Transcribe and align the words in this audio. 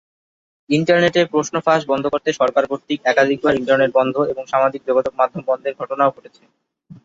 ইন্টারনেটে 0.69 1.21
প্রশ্ন 1.33 1.55
ফাঁস 1.65 1.81
বন্ধ 1.87 2.03
করতে 2.13 2.29
সরকার 2.39 2.63
কর্তৃক 2.67 2.99
একাধিকবার 3.05 3.53
ইন্টারনেট 3.55 3.91
বন্ধ 3.97 4.15
এবং 4.31 4.43
সামাজিক 4.47 4.81
যোগাযোগ 4.89 5.13
মাধ্যম 5.17 5.41
বন্ধের 5.49 5.77
ঘটনাও 5.79 6.13
ঘটেছে। 6.15 6.41